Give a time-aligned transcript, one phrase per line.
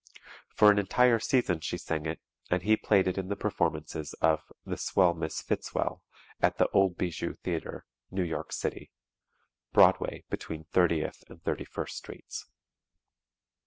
[0.49, 2.19] For an entire season she sang it
[2.49, 6.01] and he played it in the performances of "The Swell Miss Fitzwell"
[6.41, 8.89] at the old Bijou Theatre, New York City
[9.73, 12.47] (Broadway between 30th and 31st Sts.).